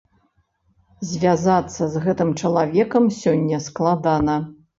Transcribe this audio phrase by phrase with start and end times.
[1.09, 4.35] Звязацца з гэтым чалавекам сёння складана.